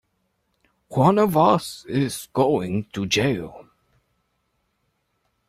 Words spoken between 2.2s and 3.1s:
going to